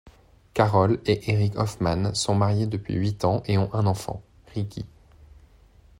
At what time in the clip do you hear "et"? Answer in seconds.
1.05-1.29, 3.45-3.59